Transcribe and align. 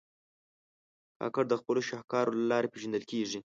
کاکړ 1.19 1.43
د 1.49 1.53
خپلو 1.61 1.81
شهکارو 1.89 2.35
له 2.39 2.45
لارې 2.51 2.71
پېژندل 2.73 3.03
کېږي. 3.11 3.39